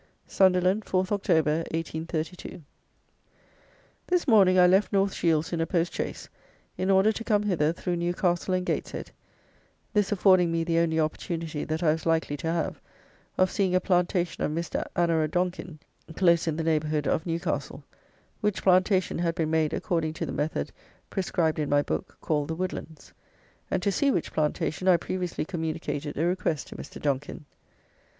Sunderland, 0.25 0.83
4th 0.85 1.09
Oct., 1.15 1.29
1832. 1.45 2.63
This 4.07 4.27
morning 4.27 4.57
I 4.57 4.65
left 4.65 4.91
North 4.91 5.13
Shields 5.13 5.53
in 5.53 5.61
a 5.61 5.67
post 5.67 5.93
chaise, 5.93 6.27
in 6.75 6.89
order 6.89 7.11
to 7.11 7.23
come 7.23 7.43
hither 7.43 7.71
through 7.71 7.97
Newcastle 7.97 8.55
and 8.55 8.65
Gateshead, 8.65 9.11
this 9.93 10.11
affording 10.11 10.51
me 10.51 10.63
the 10.63 10.79
only 10.79 10.99
opportunity 10.99 11.63
that 11.65 11.83
I 11.83 11.91
was 11.91 12.07
likely 12.07 12.35
to 12.37 12.51
have 12.51 12.81
of 13.37 13.51
seeing 13.51 13.75
a 13.75 13.79
plantation 13.79 14.43
of 14.43 14.51
Mr. 14.51 14.83
Annorer 14.95 15.29
Donkin, 15.29 15.77
close 16.15 16.47
in 16.47 16.55
the 16.57 16.63
neighbourhood 16.63 17.05
of 17.05 17.27
Newcastle; 17.27 17.83
which 18.39 18.63
plantation 18.63 19.19
had 19.19 19.35
been 19.35 19.51
made 19.51 19.71
according 19.71 20.13
to 20.13 20.25
the 20.25 20.31
method 20.33 20.71
prescribed 21.11 21.59
in 21.59 21.69
my 21.69 21.83
book, 21.83 22.17
called 22.21 22.47
the 22.47 22.55
"Woodlands;" 22.55 23.13
and 23.69 23.83
to 23.83 23.91
see 23.91 24.09
which 24.09 24.33
plantation 24.33 24.87
I 24.87 24.97
previously 24.97 25.45
communicated 25.45 26.17
a 26.17 26.25
request 26.25 26.69
to 26.69 26.75
Mr. 26.75 26.99
Donkin. 26.99 27.45